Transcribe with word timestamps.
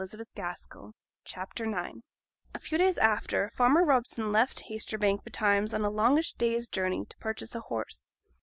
CHAPTER 0.01 0.19
IX 0.19 0.33
THE 1.23 1.29
SPECKSIONEER 1.29 2.01
A 2.55 2.59
few 2.59 2.79
days 2.79 2.97
after, 2.97 3.51
Farmer 3.51 3.85
Robson 3.85 4.31
left 4.31 4.61
Haytersbank 4.61 5.23
betimes 5.23 5.75
on 5.75 5.85
a 5.85 5.91
longish 5.91 6.33
day's 6.33 6.67
journey, 6.67 7.05
to 7.05 7.17
purchase 7.17 7.53
a 7.53 7.59
horse. 7.59 8.15